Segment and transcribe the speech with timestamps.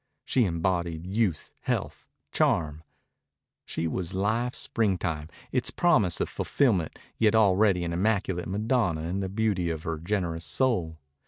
[0.25, 2.81] She embodied youth, health, charm.
[3.67, 9.29] She was life's springtime, its promise of fulfillment; yet already an immaculate Madonna in the
[9.29, 10.97] beauty of her generous soul.